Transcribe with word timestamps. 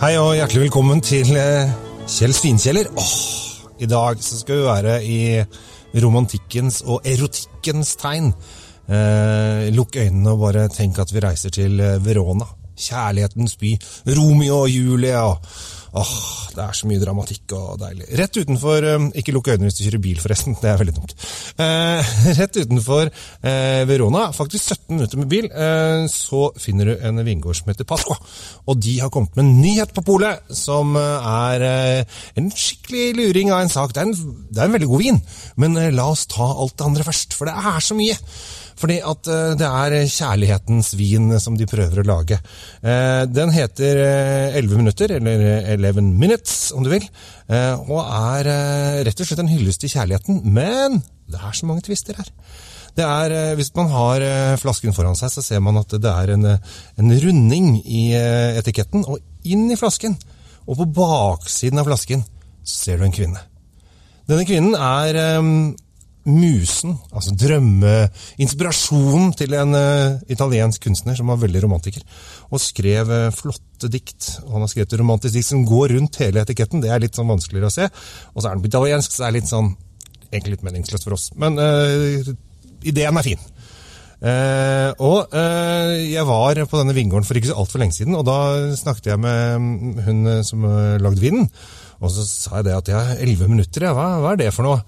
Hei 0.00 0.14
og 0.16 0.30
hjertelig 0.32 0.62
velkommen 0.62 1.02
til 1.04 1.28
eh, 1.36 1.68
Kjell 2.08 2.32
Svinkjeller. 2.32 2.86
Åh, 2.96 3.10
I 3.84 3.88
dag 3.90 4.22
så 4.24 4.38
skal 4.38 4.56
vi 4.56 4.62
være 4.64 4.94
i 5.04 5.18
romantikkens 6.00 6.78
og 6.86 7.04
erotikkens 7.04 7.90
tegn. 8.00 8.30
Eh, 8.88 9.66
lukk 9.76 9.98
øynene 10.00 10.32
og 10.32 10.40
bare 10.46 10.62
tenk 10.72 11.02
at 11.04 11.12
vi 11.12 11.20
reiser 11.20 11.52
til 11.52 11.76
eh, 11.84 11.98
Verona. 12.00 12.48
Kjærlighetens 12.80 13.58
by. 13.60 13.74
Romeo 14.16 14.62
og 14.64 14.70
Julia. 14.72 15.26
Åh, 15.90 16.10
Det 16.54 16.62
er 16.62 16.74
så 16.74 16.86
mye 16.86 17.00
dramatikk 17.02 17.52
og 17.58 17.80
deilig. 17.80 18.04
Rett 18.18 18.36
utenfor 18.38 18.84
eh, 18.86 19.06
Ikke 19.18 19.32
lukk 19.34 19.48
øynene 19.50 19.66
hvis 19.66 19.78
du 19.78 19.82
kjører 19.84 20.02
bil, 20.02 20.20
forresten. 20.22 20.54
Det 20.60 20.70
er 20.70 20.78
veldig 20.78 20.94
dumt. 20.94 21.14
Eh, 21.62 22.12
rett 22.38 22.58
utenfor 22.60 23.10
eh, 23.10 23.82
Verona, 23.90 24.28
faktisk 24.34 24.70
17 24.76 24.94
minutter 24.94 25.18
med 25.18 25.30
bil, 25.32 25.48
eh, 25.50 26.04
så 26.10 26.44
finner 26.62 26.92
du 26.92 27.06
en 27.08 27.22
vingård 27.26 27.58
som 27.58 27.72
heter 27.72 27.88
Pasqua. 27.90 28.18
Og 28.70 28.78
de 28.82 28.96
har 29.02 29.10
kommet 29.14 29.34
med 29.38 29.46
en 29.46 29.60
nyhet 29.64 29.94
på 29.96 30.06
polet 30.06 30.54
som 30.54 30.94
eh, 30.98 31.30
er 31.50 31.66
eh, 31.66 32.22
en 32.38 32.50
skikkelig 32.54 33.08
luring 33.18 33.50
av 33.54 33.64
en 33.64 33.74
sak. 33.74 33.94
Det 33.94 34.04
er 34.04 34.10
en, 34.12 34.34
det 34.50 34.62
er 34.62 34.70
en 34.70 34.78
veldig 34.78 34.90
god 34.94 35.06
vin, 35.06 35.22
men 35.58 35.78
la 35.94 36.06
oss 36.14 36.26
ta 36.30 36.52
alt 36.54 36.78
det 36.78 36.86
andre 36.86 37.06
først, 37.10 37.34
for 37.34 37.50
det 37.50 37.58
er 37.58 37.82
så 37.82 37.98
mye. 37.98 38.18
Fordi 38.80 38.96
at 39.04 39.28
eh, 39.28 39.52
det 39.60 39.68
er 39.68 39.96
kjærlighetens 40.08 40.94
vin 40.96 41.28
som 41.42 41.56
de 41.58 41.68
prøver 41.68 42.00
å 42.00 42.06
lage. 42.08 42.38
Eh, 42.80 43.26
Den 43.28 43.52
heter 43.52 44.00
eh, 44.06 44.58
11 44.62 44.80
minutter, 44.80 45.12
eller 45.18 45.44
11 45.76 46.00
minutes 46.16 46.70
om 46.76 46.86
du 46.86 46.90
vil, 46.94 47.04
eh, 47.52 47.74
og 47.76 48.00
er 48.00 48.48
eh, 48.48 49.00
rett 49.08 49.20
og 49.20 49.28
slett 49.28 49.42
en 49.44 49.52
hyllest 49.52 49.84
til 49.84 49.92
kjærligheten. 49.92 50.40
Men 50.48 51.02
det 51.30 51.40
er 51.40 51.56
så 51.56 51.68
mange 51.68 51.84
tvister 51.86 52.16
her. 52.18 52.32
Det 52.96 53.04
er, 53.06 53.36
eh, 53.36 53.54
Hvis 53.58 53.70
man 53.76 53.92
har 53.92 54.24
eh, 54.24 54.56
flasken 54.58 54.96
foran 54.96 55.18
seg, 55.18 55.30
så 55.34 55.44
ser 55.44 55.60
man 55.62 55.78
at 55.78 55.92
det 55.92 56.10
er 56.10 56.34
en, 56.34 56.48
eh, 56.54 56.72
en 56.98 57.12
runding 57.26 57.74
i 57.84 58.10
eh, 58.16 58.56
etiketten. 58.58 59.04
Og 59.06 59.20
inn 59.44 59.68
i 59.70 59.78
flasken, 59.78 60.16
og 60.66 60.80
på 60.80 60.88
baksiden 60.96 61.80
av 61.80 61.88
flasken, 61.88 62.24
ser 62.64 62.98
du 62.98 63.04
en 63.06 63.14
kvinne. 63.14 63.44
Denne 64.30 64.44
kvinnen 64.48 64.74
er 64.74 65.20
eh, 65.20 65.52
musen, 66.30 66.94
altså 67.10 67.34
drømmeinspirasjonen 67.38 69.32
til 69.38 69.54
en 69.58 69.76
uh, 69.76 70.18
italiensk 70.30 70.82
kunstner 70.86 71.14
som 71.18 71.30
var 71.32 71.42
veldig 71.42 71.62
romantiker, 71.66 72.02
og 72.50 72.62
skrev 72.62 73.10
uh, 73.10 73.34
flotte 73.34 73.90
dikt. 73.92 74.22
Han 74.48 74.62
har 74.64 74.70
skrevet 74.72 74.92
et 74.92 75.00
romantisk 75.02 75.34
dikt 75.36 75.50
som 75.50 75.66
går 75.68 75.96
rundt 75.96 76.20
hele 76.22 76.42
etiketten. 76.44 76.82
Det 76.84 76.90
er 76.92 77.02
litt 77.02 77.16
sånn 77.18 77.30
vanskeligere 77.30 77.70
å 77.70 77.76
se. 77.76 77.86
Og 78.34 78.42
så 78.42 78.46
er 78.48 78.54
den 78.54 78.64
på 78.64 78.72
italiensk, 78.72 79.10
så 79.12 79.24
det 79.24 79.28
er 79.28 79.38
litt 79.40 79.50
sånn 79.50 79.70
egentlig 80.30 80.56
litt 80.56 80.66
meningsløst 80.66 81.06
for 81.06 81.16
oss. 81.16 81.30
Men 81.40 81.58
uh, 81.58 82.30
ideen 82.86 83.18
er 83.18 83.26
fin. 83.26 83.42
Uh, 84.20 84.90
og 85.00 85.32
uh, 85.32 85.96
jeg 85.96 86.26
var 86.28 86.60
på 86.68 86.80
denne 86.80 86.96
vingården 86.96 87.26
for 87.26 87.40
ikke 87.40 87.50
så 87.50 87.60
altfor 87.62 87.80
lenge 87.82 87.96
siden, 87.96 88.16
og 88.18 88.26
da 88.28 88.40
snakket 88.76 89.14
jeg 89.14 89.22
med 89.22 90.04
hun 90.06 90.34
som 90.46 90.66
lagde 91.00 91.22
vinen. 91.22 91.48
Og 92.00 92.12
så 92.12 92.24
sa 92.24 92.58
jeg 92.58 92.70
det 92.70 92.76
at 92.78 92.90
ja, 92.92 93.00
11 93.20 93.50
minutter, 93.52 93.84
ja, 93.84 93.94
hva, 93.96 94.06
hva 94.22 94.32
er 94.32 94.40
det 94.40 94.52
for 94.56 94.64
noe? 94.64 94.80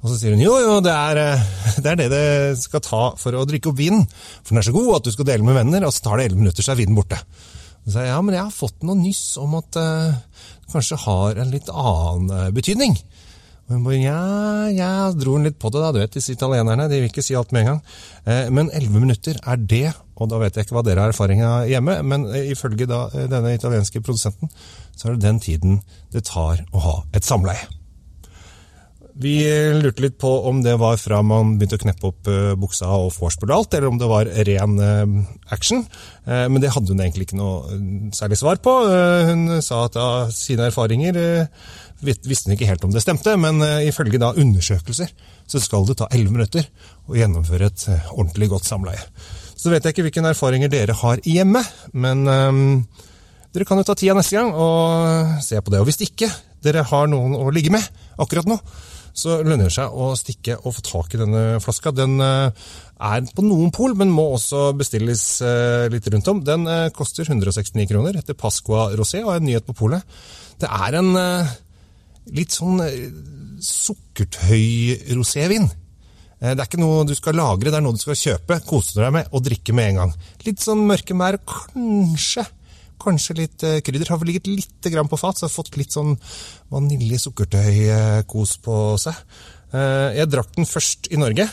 Og 0.00 0.08
så 0.08 0.16
sier 0.16 0.36
hun 0.36 0.42
jo, 0.42 0.54
jo, 0.62 0.76
det 0.84 0.92
er, 0.94 1.18
eh, 1.20 1.46
det 1.82 1.92
er 1.92 1.98
det 1.98 2.10
det 2.12 2.26
skal 2.62 2.84
ta 2.84 3.02
for 3.20 3.36
å 3.36 3.46
drikke 3.48 3.72
opp 3.72 3.80
vinen. 3.80 4.06
For 4.40 4.54
den 4.54 4.62
er 4.62 4.68
så 4.68 4.74
god 4.76 5.00
at 5.00 5.08
du 5.08 5.14
skal 5.14 5.28
dele 5.28 5.46
med 5.46 5.58
venner, 5.58 5.86
og 5.86 5.94
så 5.94 6.06
tar 6.06 6.20
det 6.20 6.30
11 6.30 6.44
minutter, 6.44 6.64
så 6.64 6.72
er 6.72 6.80
vinen 6.80 6.98
borte. 6.98 7.18
Så 7.84 7.94
sa 7.94 8.04
jeg 8.06 8.12
ja, 8.12 8.20
men 8.22 8.36
jeg 8.36 8.46
har 8.46 8.54
fått 8.54 8.86
noe 8.86 8.98
nyss 8.98 9.24
om 9.40 9.56
at 9.58 9.80
uh, 9.80 10.14
det 10.62 10.72
kanskje 10.72 11.00
har 11.04 11.40
en 11.42 11.52
litt 11.52 11.70
annen 11.72 12.30
eh, 12.36 12.50
betydning. 12.54 12.94
Og 13.70 13.76
hun 13.76 13.84
bare 13.86 14.00
ja, 14.02 14.20
ja, 14.74 14.92
dro 15.14 15.36
hun 15.36 15.46
litt 15.46 15.60
på 15.62 15.70
det 15.70 15.78
da, 15.78 15.92
du 15.94 16.00
vet, 16.02 16.16
disse 16.16 16.34
italienerne, 16.34 16.88
de 16.90 16.98
vil 16.98 17.06
ikke 17.06 17.22
si 17.22 17.36
alt 17.38 17.52
med 17.54 17.62
en 17.62 17.68
gang. 17.68 17.82
Eh, 18.26 18.48
men 18.50 18.66
11 18.74 18.98
minutter 18.98 19.38
er 19.38 19.60
det, 19.62 19.92
og 20.18 20.32
da 20.32 20.40
vet 20.42 20.58
jeg 20.58 20.66
ikke 20.66 20.74
hva 20.74 20.82
dere 20.88 21.04
har 21.04 21.14
erfaring 21.14 21.44
av 21.46 21.70
hjemme, 21.70 22.00
men 22.02 22.26
eh, 22.34 22.50
ifølge 22.50 22.90
da, 22.90 23.04
eh, 23.14 23.28
denne 23.30 23.54
italienske 23.54 24.02
produsenten, 24.02 24.50
så 24.98 25.06
er 25.06 25.14
det 25.14 25.22
den 25.28 25.38
tiden 25.44 25.78
det 26.10 26.26
tar 26.26 26.64
å 26.74 26.82
ha 26.82 26.96
et 27.14 27.26
samleie. 27.26 27.79
Vi 29.20 29.34
eh, 29.44 29.76
lurte 29.76 30.00
litt 30.00 30.16
på 30.20 30.30
om 30.48 30.62
det 30.64 30.78
var 30.80 30.96
fra 30.96 31.18
man 31.20 31.58
begynte 31.60 31.76
å 31.76 31.82
kneppe 31.82 32.08
opp 32.08 32.28
eh, 32.30 32.54
buksa 32.56 32.88
og 32.88 33.10
vorspiel 33.12 33.50
og 33.50 33.56
alt, 33.58 33.74
eller 33.76 33.90
om 33.90 33.98
det 34.00 34.08
var 34.08 34.30
ren 34.48 34.78
eh, 34.80 35.12
action. 35.52 35.84
Men 36.30 36.60
det 36.62 36.70
hadde 36.70 36.92
hun 36.92 37.00
egentlig 37.02 37.26
ikke 37.26 37.38
noe 37.40 37.78
særlig 38.14 38.36
svar 38.38 38.60
på. 38.62 38.70
Hun 39.26 39.56
sa 39.64 39.80
at 39.88 39.96
av 39.98 40.28
sine 40.30 40.68
erfaringer 40.68 41.16
visste 42.04 42.46
hun 42.46 42.54
ikke 42.54 42.68
helt 42.68 42.84
om 42.86 42.92
det 42.94 43.02
stemte, 43.02 43.32
men 43.40 43.58
ifølge 43.82 44.20
da 44.20 44.28
undersøkelser 44.38 45.10
så 45.50 45.62
skal 45.64 45.88
det 45.88 45.96
ta 45.98 46.06
11 46.12 46.36
minutter 46.36 46.68
å 47.10 47.16
gjennomføre 47.18 47.70
et 47.72 47.86
ordentlig 48.12 48.50
godt 48.52 48.68
samleie. 48.68 49.00
Så 49.58 49.72
vet 49.72 49.82
jeg 49.82 49.96
ikke 49.96 50.06
hvilke 50.06 50.22
erfaringer 50.30 50.70
dere 50.70 50.94
har 51.00 51.24
hjemme, 51.26 51.64
men 51.98 52.22
dere 52.28 53.66
kan 53.66 53.80
jo 53.80 53.88
ta 53.88 53.98
tida 53.98 54.14
neste 54.20 54.38
gang 54.38 54.54
og 54.54 55.34
se 55.42 55.58
på 55.58 55.74
det. 55.74 55.82
Og 55.82 55.90
hvis 55.90 56.04
ikke 56.06 56.30
dere 56.62 56.86
har 56.92 57.10
noen 57.10 57.34
å 57.34 57.50
ligge 57.50 57.74
med 57.74 57.82
akkurat 58.22 58.46
nå, 58.46 58.60
så 59.20 59.40
lønner 59.44 59.68
det 59.68 59.74
seg 59.74 59.92
å 59.92 60.12
stikke 60.18 60.56
og 60.64 60.74
få 60.76 60.82
tak 60.86 61.14
i 61.14 61.20
denne 61.20 61.42
flaska. 61.62 61.92
Den 61.96 62.16
eh, 62.24 62.68
er 63.10 63.26
på 63.36 63.44
noen 63.44 63.70
pol, 63.74 63.94
men 63.98 64.12
må 64.14 64.24
også 64.34 64.70
bestilles 64.78 65.24
eh, 65.46 65.86
litt 65.92 66.08
rundt 66.12 66.30
om. 66.32 66.38
Den 66.46 66.62
eh, 66.70 66.92
koster 66.96 67.28
169 67.28 67.88
kroner, 67.90 68.12
heter 68.20 68.38
Pasqua 68.38 68.80
Rosé 68.98 69.18
og 69.24 69.34
er 69.34 69.38
en 69.42 69.48
nyhet 69.50 69.66
på 69.68 69.76
polet. 69.82 70.02
Det 70.60 70.68
er 70.68 70.98
en 70.98 71.10
litt 72.36 72.52
sånn 72.52 72.82
sukkertøy-rosévin. 73.64 75.66
Det 76.40 76.52
er 76.52 76.66
ikke 76.66 76.80
noe 76.80 77.04
du 77.08 77.14
skal 77.16 77.36
lagre, 77.36 77.68
det 77.68 77.78
er 77.78 77.84
noe 77.84 77.96
du 77.96 78.00
skal 78.00 78.16
kjøpe, 78.16 78.60
kose 78.68 79.00
deg 79.00 79.12
med 79.16 79.24
og 79.32 79.44
drikke 79.44 79.72
med 79.76 79.86
en 79.90 79.98
gang. 80.02 80.12
Litt 80.44 80.60
sånn 80.64 80.86
mørke 80.88 81.14
mær, 81.16 81.36
kanskje. 81.48 82.44
Kanskje 83.00 83.36
litt 83.38 83.62
eh, 83.64 83.78
krydder. 83.84 84.10
Har 84.12 84.20
vel 84.20 84.28
ligget 84.32 84.46
litt 84.50 84.90
på 85.10 85.18
fat, 85.20 85.38
så 85.40 85.46
har 85.46 85.54
fått 85.54 85.76
litt 85.80 85.92
sånn 85.96 86.16
vanilje-sukkertøy-kos 86.72 88.58
på 88.64 88.76
seg. 89.00 89.14
Eh, 89.72 90.18
Jeg 90.20 90.30
drakk 90.30 90.54
den 90.56 90.66
først 90.68 91.08
i 91.12 91.16
Norge, 91.20 91.46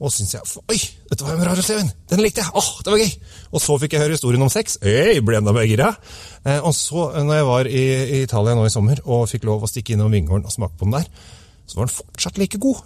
og 0.00 0.10
syntes 0.10 0.34
jeg 0.34 0.62
Oi, 0.70 0.78
dette 1.10 1.24
var 1.24 1.36
en 1.36 1.44
rar 1.46 1.56
rosévin! 1.58 1.90
Den 2.10 2.20
likte 2.24 2.42
jeg! 2.42 2.50
Åh, 2.54 2.70
det 2.84 2.92
var 2.92 2.98
gøy! 3.02 3.12
Og 3.54 3.62
så 3.62 3.76
fikk 3.80 3.92
jeg 3.94 4.02
høre 4.04 4.16
historien 4.16 4.42
om 4.42 4.50
sex. 4.52 4.78
Øy, 4.82 5.20
ble 5.24 5.38
enda 5.38 5.52
mer 5.54 5.68
gira! 5.68 5.92
Eh, 6.44 6.60
Og 6.64 6.74
så, 6.74 7.10
når 7.22 7.34
jeg 7.38 7.46
var 7.50 7.70
i 7.70 7.84
Italia 8.22 8.54
nå 8.58 8.66
i 8.66 8.72
sommer 8.74 9.00
og 9.04 9.28
fikk 9.30 9.46
lov 9.48 9.64
å 9.64 9.70
stikke 9.70 9.94
innom 9.94 10.12
vingården 10.14 10.46
og 10.48 10.52
smake 10.54 10.76
på 10.80 10.88
den 10.88 10.98
der, 10.98 11.06
så 11.66 11.78
var 11.78 11.86
den 11.88 11.94
fortsatt 11.96 12.38
like 12.42 12.58
god. 12.60 12.82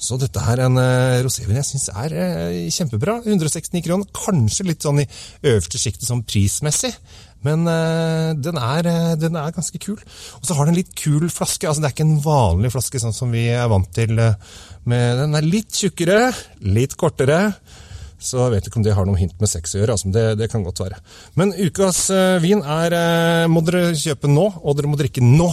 Så 0.00 0.18
dette 0.20 0.42
her 0.42 0.58
er 0.58 0.66
en 0.66 0.80
uh, 0.80 1.20
rosévin 1.24 1.60
jeg 1.60 1.68
syns 1.68 1.86
er 1.94 2.14
eh, 2.18 2.56
kjempebra. 2.74 3.20
169 3.24 3.84
kroner. 3.86 4.10
Kanskje 4.16 4.66
litt 4.68 4.84
sånn 4.84 5.02
i 5.04 5.06
øverste 5.46 5.80
sjiktet 5.80 6.08
sånn 6.08 6.24
prismessig, 6.26 6.90
men 7.44 7.68
eh, 7.68 8.32
den, 8.40 8.58
er, 8.58 8.88
eh, 8.88 9.14
den 9.20 9.36
er 9.38 9.54
ganske 9.54 9.78
kul. 9.82 10.00
Og 10.40 10.48
så 10.48 10.56
har 10.58 10.68
den 10.68 10.78
litt 10.78 10.94
kul 10.98 11.28
flaske. 11.32 11.68
altså 11.68 11.84
Det 11.84 11.90
er 11.90 11.96
ikke 11.96 12.06
en 12.08 12.20
vanlig 12.24 12.72
flaske 12.74 13.00
sånn 13.02 13.16
som 13.16 13.32
vi 13.34 13.46
er 13.52 13.68
vant 13.72 13.90
til. 13.94 14.16
eh, 14.18 14.60
med, 14.88 15.18
den 15.20 15.36
er 15.38 15.46
litt 15.46 15.76
tjukkere, 15.76 16.32
litt 16.64 16.96
kortere. 17.00 17.40
Så 18.24 18.40
jeg 18.40 18.54
vet 18.54 18.68
ikke 18.68 18.80
om 18.80 18.86
det 18.86 18.94
har 18.96 19.04
noe 19.04 19.20
hint 19.20 19.36
med 19.42 19.50
sex 19.52 19.74
å 19.74 19.82
gjøre. 19.82 19.96
Altså, 19.98 20.12
det, 20.14 20.24
det 20.40 20.48
kan 20.52 20.64
godt 20.64 20.80
være. 20.80 21.00
Men 21.36 21.52
ukas 21.52 22.06
eh, 22.14 22.38
vin 22.44 22.64
er 22.64 22.96
eh, 22.96 23.44
må 23.52 23.60
dere 23.66 23.92
kjøpe 23.92 24.30
nå, 24.32 24.46
og 24.64 24.78
dere 24.78 24.88
må 24.88 25.00
drikke 25.00 25.24
nå. 25.24 25.50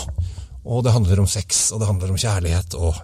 Og 0.62 0.85
det 0.85 0.96
handler 0.96 1.24
om 1.24 1.28
sex, 1.28 1.68
og 1.75 1.81
det 1.81 1.91
handler 1.91 2.13
om 2.13 2.22
kjærlighet. 2.22 2.80
og 2.80 2.96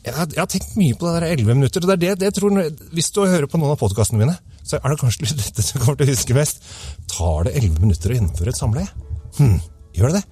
jeg 0.00 0.14
har, 0.16 0.28
jeg 0.32 0.40
har 0.40 0.48
tenkt 0.48 0.76
mye 0.80 0.96
på 0.96 1.06
det 1.06 1.16
der 1.18 1.34
11 1.34 1.56
minutter. 1.58 1.84
og 1.84 1.90
det 1.90 1.96
er 1.96 2.00
det, 2.00 2.12
det 2.20 2.28
jeg 2.30 2.36
tror, 2.38 2.60
Hvis 2.96 3.10
du 3.10 3.20
hører 3.20 3.46
på 3.46 3.60
noen 3.60 3.74
av 3.74 3.80
podkastene 3.80 4.22
mine, 4.22 4.36
så 4.64 4.78
er 4.78 4.88
det 4.88 5.00
kanskje 5.00 5.34
dette 5.34 5.64
som 5.64 5.82
kommer 5.82 6.00
til 6.00 6.08
å 6.08 6.14
huske 6.14 6.36
mest. 6.36 6.62
Tar 7.10 7.48
det 7.48 7.56
11 7.60 7.82
minutter 7.82 8.12
å 8.12 8.16
gjennomføre 8.16 8.54
et 8.54 8.60
samleie? 8.60 8.88
Hm, 9.36 9.58
gjør 9.96 10.14
det 10.14 10.22
det? 10.22 10.24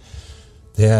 Det 0.78 0.94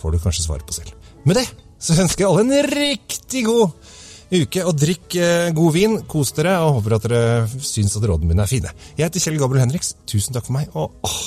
får 0.00 0.14
du 0.14 0.22
kanskje 0.22 0.46
svaret 0.46 0.66
på 0.68 0.76
selv. 0.76 0.94
Med 1.28 1.40
det 1.40 1.44
så 1.84 1.96
ønsker 2.00 2.24
jeg 2.24 2.30
alle 2.30 2.44
en 2.46 2.72
riktig 2.72 3.44
god 3.44 3.74
uke. 4.32 4.64
Og 4.64 4.72
drikk 4.78 5.18
eh, 5.20 5.50
god 5.56 5.76
vin, 5.76 5.98
kos 6.08 6.32
dere, 6.36 6.56
og 6.64 6.78
håper 6.78 6.96
at 6.96 7.08
dere 7.08 7.22
syns 7.58 7.98
at 7.98 8.08
rådene 8.08 8.32
mine 8.32 8.46
er 8.46 8.50
fine. 8.50 8.72
Jeg 8.96 9.08
heter 9.08 9.26
Kjell 9.26 9.38
Gabriel 9.42 9.66
Henriks. 9.66 9.92
Tusen 10.08 10.36
takk 10.36 10.48
for 10.48 10.56
meg. 10.56 10.72
Og 10.72 11.04
åh, 11.04 11.20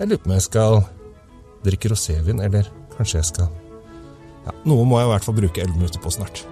jeg 0.00 0.10
lurer 0.10 0.22
på 0.24 0.32
om 0.32 0.36
jeg 0.38 0.48
skal 0.48 0.82
drikke 1.66 1.94
rosévin, 1.94 2.42
eller 2.42 2.70
kanskje 2.96 3.20
jeg 3.20 3.30
skal 3.34 3.67
ja, 4.46 4.54
Noe 4.68 4.86
må 4.88 5.00
jeg 5.00 5.08
i 5.08 5.12
hvert 5.14 5.26
fall 5.26 5.38
bruke 5.40 5.64
11 5.64 5.76
minutter 5.80 6.02
på 6.04 6.12
snart. 6.14 6.44